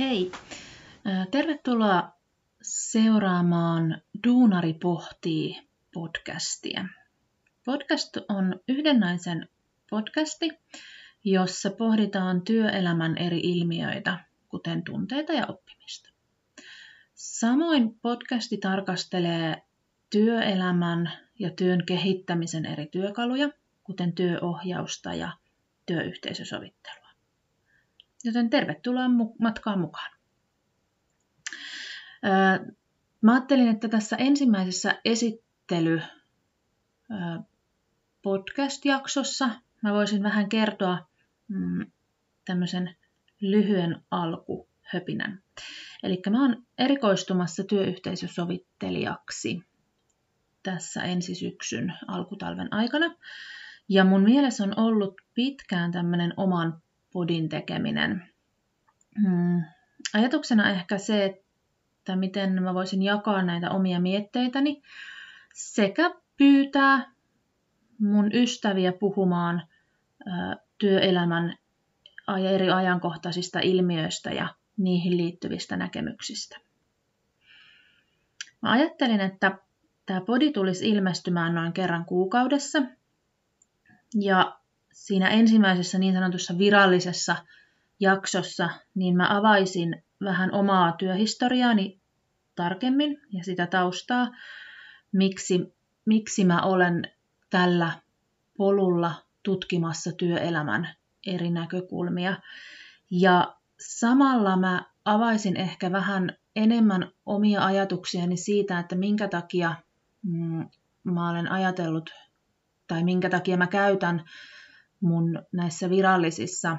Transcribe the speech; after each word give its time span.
Hei! 0.00 0.32
Tervetuloa 1.30 2.12
seuraamaan 2.62 4.02
Duunari 4.26 4.74
pohtii 4.74 5.68
podcastia. 5.94 6.84
Podcast 7.64 8.16
on 8.28 8.60
yhden 8.68 9.00
naisen 9.00 9.48
podcasti, 9.90 10.50
jossa 11.24 11.70
pohditaan 11.70 12.42
työelämän 12.42 13.18
eri 13.18 13.38
ilmiöitä, 13.38 14.24
kuten 14.48 14.84
tunteita 14.84 15.32
ja 15.32 15.46
oppimista. 15.46 16.10
Samoin 17.14 17.94
podcasti 18.02 18.56
tarkastelee 18.56 19.62
työelämän 20.10 21.12
ja 21.38 21.50
työn 21.50 21.86
kehittämisen 21.86 22.66
eri 22.66 22.86
työkaluja, 22.86 23.48
kuten 23.82 24.12
työohjausta 24.12 25.14
ja 25.14 25.32
työyhteisösovittelua. 25.86 27.09
Joten 28.24 28.50
tervetuloa 28.50 29.08
matkaan 29.38 29.80
mukaan. 29.80 30.10
Mä 33.20 33.32
ajattelin, 33.32 33.68
että 33.68 33.88
tässä 33.88 34.16
ensimmäisessä 34.16 35.00
esittely 35.04 36.00
podcast-jaksossa 38.22 39.50
mä 39.82 39.92
voisin 39.92 40.22
vähän 40.22 40.48
kertoa 40.48 41.08
mm, 41.48 41.86
tämmöisen 42.44 42.96
lyhyen 43.40 44.02
alkuhöpinän. 44.10 45.42
Eli 46.02 46.22
mä 46.30 46.42
oon 46.42 46.66
erikoistumassa 46.78 47.64
työyhteisösovittelijaksi 47.64 49.62
tässä 50.62 51.02
ensi 51.02 51.34
syksyn 51.34 51.94
alkutalven 52.06 52.72
aikana. 52.74 53.14
Ja 53.88 54.04
mun 54.04 54.22
mielessä 54.22 54.64
on 54.64 54.78
ollut 54.78 55.20
pitkään 55.34 55.92
tämmöinen 55.92 56.34
oman 56.36 56.82
podin 57.12 57.48
tekeminen. 57.48 58.28
Hmm. 59.22 59.62
Ajatuksena 60.14 60.70
ehkä 60.70 60.98
se, 60.98 61.24
että 61.24 62.16
miten 62.16 62.62
mä 62.62 62.74
voisin 62.74 63.02
jakaa 63.02 63.42
näitä 63.42 63.70
omia 63.70 64.00
mietteitäni 64.00 64.82
sekä 65.54 66.10
pyytää 66.36 67.12
mun 67.98 68.30
ystäviä 68.34 68.92
puhumaan 68.92 69.62
työelämän 70.78 71.56
eri 72.50 72.70
ajankohtaisista 72.70 73.60
ilmiöistä 73.60 74.30
ja 74.30 74.54
niihin 74.76 75.16
liittyvistä 75.16 75.76
näkemyksistä. 75.76 76.56
Mä 78.62 78.70
ajattelin, 78.70 79.20
että 79.20 79.58
tämä 80.06 80.20
podi 80.20 80.52
tulisi 80.52 80.88
ilmestymään 80.88 81.54
noin 81.54 81.72
kerran 81.72 82.04
kuukaudessa. 82.04 82.82
Ja 84.20 84.59
siinä 84.92 85.28
ensimmäisessä 85.28 85.98
niin 85.98 86.14
sanotussa 86.14 86.58
virallisessa 86.58 87.36
jaksossa, 88.00 88.70
niin 88.94 89.16
mä 89.16 89.36
avaisin 89.36 90.02
vähän 90.24 90.52
omaa 90.52 90.92
työhistoriaani 90.92 92.00
tarkemmin 92.54 93.20
ja 93.32 93.44
sitä 93.44 93.66
taustaa, 93.66 94.30
miksi, 95.12 95.74
miksi 96.04 96.44
mä 96.44 96.62
olen 96.62 97.02
tällä 97.50 97.92
polulla 98.56 99.14
tutkimassa 99.42 100.12
työelämän 100.12 100.88
eri 101.26 101.50
näkökulmia. 101.50 102.36
Ja 103.10 103.56
samalla 103.80 104.56
mä 104.56 104.86
avaisin 105.04 105.56
ehkä 105.56 105.92
vähän 105.92 106.36
enemmän 106.56 107.10
omia 107.26 107.64
ajatuksiani 107.64 108.36
siitä, 108.36 108.78
että 108.78 108.96
minkä 108.96 109.28
takia 109.28 109.74
mm, 110.22 110.68
mä 111.04 111.30
olen 111.30 111.50
ajatellut 111.50 112.10
tai 112.86 113.04
minkä 113.04 113.30
takia 113.30 113.56
mä 113.56 113.66
käytän 113.66 114.24
mun 115.00 115.42
näissä 115.52 115.90
virallisissa 115.90 116.78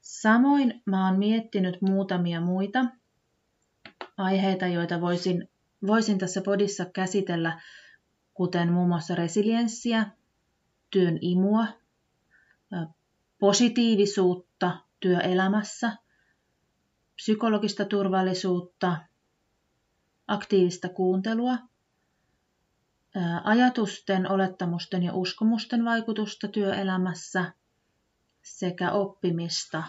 Samoin 0.00 0.82
mä 0.86 1.06
oon 1.06 1.18
miettinyt 1.18 1.82
muutamia 1.82 2.40
muita 2.40 2.84
aiheita, 4.16 4.66
joita 4.66 5.00
voisin, 5.00 5.48
voisin 5.86 6.18
tässä 6.18 6.40
podissa 6.40 6.84
käsitellä, 6.84 7.60
kuten 8.34 8.72
muun 8.72 8.88
muassa 8.88 9.14
resilienssiä, 9.14 10.06
työn 10.90 11.18
imua, 11.20 11.66
positiivisuutta 13.38 14.76
työelämässä, 15.00 15.92
psykologista 17.16 17.84
turvallisuutta, 17.84 18.96
aktiivista 20.26 20.88
kuuntelua– 20.88 21.58
ajatusten, 23.44 24.30
olettamusten 24.30 25.02
ja 25.02 25.14
uskomusten 25.14 25.84
vaikutusta 25.84 26.48
työelämässä 26.48 27.52
sekä 28.42 28.92
oppimista 28.92 29.82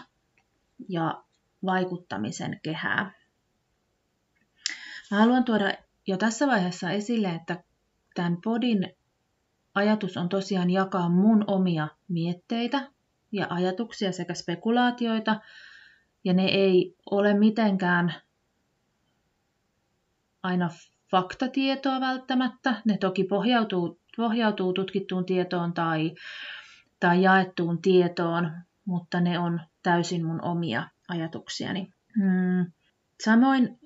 ja 0.88 1.24
vaikuttamisen 1.64 2.60
kehää. 2.62 3.12
Mä 5.10 5.18
haluan 5.18 5.44
tuoda 5.44 5.72
jo 6.06 6.16
tässä 6.16 6.46
vaiheessa 6.46 6.90
esille, 6.90 7.28
että 7.28 7.64
tämän 8.14 8.38
podin 8.44 8.96
ajatus 9.74 10.16
on 10.16 10.28
tosiaan 10.28 10.70
jakaa 10.70 11.08
mun 11.08 11.44
omia 11.46 11.88
mietteitä 12.08 12.90
ja 13.32 13.46
ajatuksia 13.50 14.12
sekä 14.12 14.34
spekulaatioita, 14.34 15.40
ja 16.24 16.32
ne 16.32 16.44
ei 16.44 16.96
ole 17.10 17.34
mitenkään 17.34 18.14
aina 20.42 20.70
faktatietoa 21.10 22.00
välttämättä. 22.00 22.82
Ne 22.84 22.98
toki 22.98 23.24
pohjautuu, 23.24 24.00
pohjautuu 24.16 24.72
tutkittuun 24.72 25.26
tietoon 25.26 25.72
tai, 25.72 26.14
tai 27.00 27.22
jaettuun 27.22 27.82
tietoon, 27.82 28.50
mutta 28.84 29.20
ne 29.20 29.38
on 29.38 29.60
täysin 29.82 30.26
mun 30.26 30.42
omia 30.42 30.88
ajatuksiani. 31.08 31.92
Hmm. 32.16 32.72
Samoin 33.24 33.78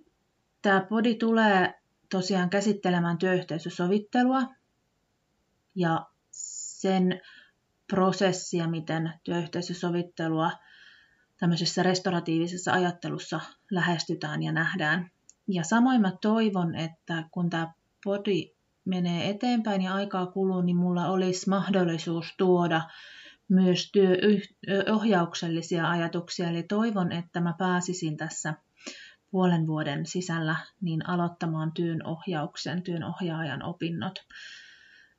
tämä 0.63 0.87
podi 0.89 1.15
tulee 1.15 1.75
tosiaan 2.11 2.51
käsittelemään 2.51 3.19
työyhteisösovittelua 3.19 4.43
ja 5.75 6.07
sen 6.31 7.21
prosessia, 7.87 8.69
miten 8.69 9.13
työyhteisösovittelua 9.25 10.51
tämmöisessä 11.37 11.83
restauratiivisessa 11.83 12.73
ajattelussa 12.73 13.41
lähestytään 13.71 14.43
ja 14.43 14.53
nähdään. 14.53 15.11
Ja 15.53 15.65
samoin 15.65 16.01
mä 16.01 16.13
toivon, 16.23 16.75
että 16.75 17.25
kun 17.31 17.51
tämä 17.51 17.73
podi 18.05 18.51
menee 18.85 19.31
eteenpäin 19.31 19.83
ja 19.83 19.95
aikaa 19.95 20.27
kuluu, 20.27 20.61
niin 20.63 20.77
mulla 20.77 21.09
olisi 21.09 21.49
mahdollisuus 21.49 22.35
tuoda 22.39 22.83
myös 23.49 23.93
työohjauksellisia 23.93 25.91
ajatuksia. 25.91 26.49
Eli 26.49 26.63
toivon, 26.63 27.13
että 27.13 27.41
mä 27.41 27.55
pääsisin 27.59 28.17
tässä 28.17 28.55
puolen 29.31 29.67
vuoden 29.67 30.07
sisällä 30.07 30.57
niin 30.81 31.09
aloittamaan 31.09 31.73
työn 31.73 32.07
ohjauksen, 32.07 32.83
työn 32.83 33.05
ohjaajan 33.05 33.63
opinnot. 33.63 34.15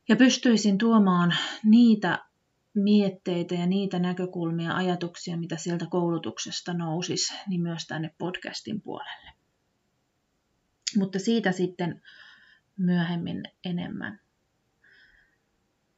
Ja 0.10 0.16
pystyisin 0.16 0.78
tuomaan 0.78 1.33
niitä 1.63 2.25
mietteitä 2.74 3.56
ja 3.56 3.66
niitä 3.66 4.00
näkökulmia, 4.00 4.75
ajatuksia, 4.75 5.38
mitä 5.38 5.57
sieltä 5.57 5.86
koulutuksesta 5.89 6.74
nousisi, 6.74 7.33
niin 7.48 7.62
myös 7.62 7.88
tänne 7.88 8.16
podcastin 8.18 8.81
puolelle 8.81 9.40
mutta 10.97 11.19
siitä 11.19 11.51
sitten 11.51 12.01
myöhemmin 12.77 13.43
enemmän. 13.65 14.19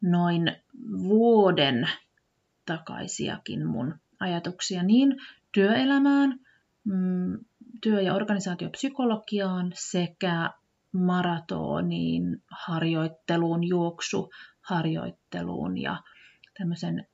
noin 0.02 0.56
vuoden 1.08 1.88
takaisiakin 2.66 3.66
mun 3.66 3.94
ajatuksia 4.20 4.82
niin 4.82 5.16
työelämään, 5.52 6.40
mm, 6.84 7.38
työ- 7.82 8.02
ja 8.02 8.14
organisaatiopsykologiaan 8.14 9.72
sekä 9.74 10.50
maratoniin, 10.92 12.42
harjoitteluun, 12.50 13.64
juoksuharjoitteluun 13.64 15.78
ja 15.78 16.02
tämmöisen 16.58 17.06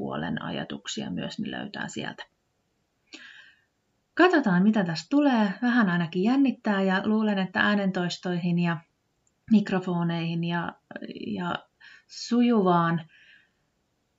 mentaalivalmennuspuolen 0.00 0.42
ajatuksia 0.42 1.10
myös 1.10 1.38
niin 1.38 1.50
löytää 1.50 1.88
sieltä. 1.88 2.24
Katsotaan, 4.14 4.62
mitä 4.62 4.84
tästä 4.84 5.06
tulee. 5.10 5.52
Vähän 5.62 5.88
ainakin 5.88 6.22
jännittää 6.22 6.82
ja 6.82 7.02
luulen, 7.04 7.38
että 7.38 7.60
äänentoistoihin 7.60 8.58
ja 8.58 8.76
mikrofoneihin 9.50 10.44
ja, 10.44 10.72
ja 11.26 11.54
sujuvaan 12.06 13.08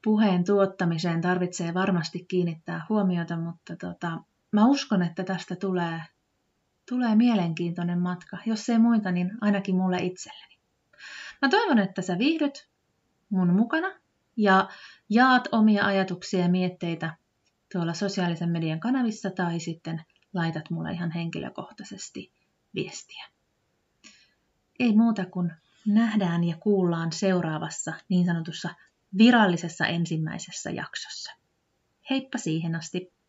puheen 0.04 0.44
tuottamiseen 0.44 1.22
tarvitsee 1.22 1.74
varmasti 1.74 2.26
kiinnittää 2.26 2.86
huomiota, 2.90 3.38
mutta 3.38 3.76
tota, 3.76 4.24
mä 4.52 4.66
uskon, 4.66 5.02
että 5.02 5.24
tästä 5.24 5.56
tulee, 5.56 6.02
tulee 6.90 7.16
mielenkiintoinen 7.16 8.00
matka. 8.00 8.38
Jos 8.46 8.70
ei 8.70 8.80
muita, 8.80 9.12
niin 9.12 9.32
ainakin 9.42 9.76
mulle 9.76 9.98
itselleni. 9.98 10.60
Mä 11.42 11.50
toivon, 11.50 11.80
että 11.80 12.02
sä 12.02 12.18
viihdyt 12.18 12.70
mun 13.30 13.54
mukana 13.54 14.01
ja 14.42 14.70
jaat 15.10 15.48
omia 15.52 15.86
ajatuksia 15.86 16.40
ja 16.40 16.50
mietteitä 16.50 17.16
tuolla 17.72 17.94
sosiaalisen 17.94 18.50
median 18.50 18.80
kanavissa 18.80 19.30
tai 19.30 19.60
sitten 19.60 20.02
laitat 20.34 20.70
mulle 20.70 20.92
ihan 20.92 21.12
henkilökohtaisesti 21.12 22.32
viestiä. 22.76 23.26
Ei 24.80 24.96
muuta 24.96 25.26
kuin 25.26 25.52
nähdään 25.88 26.44
ja 26.44 26.58
kuullaan 26.58 27.12
seuraavassa 27.12 27.94
niin 28.10 28.26
sanotussa 28.26 28.70
virallisessa 29.18 29.86
ensimmäisessä 29.86 30.72
jaksossa. 30.72 31.32
Heippa 32.10 32.38
siihen 32.38 32.76
asti! 32.76 33.21